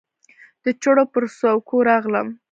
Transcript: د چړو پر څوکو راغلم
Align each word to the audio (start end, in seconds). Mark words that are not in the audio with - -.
د 0.63 0.65
چړو 0.81 1.03
پر 1.13 1.23
څوکو 1.39 1.75
راغلم 1.89 2.27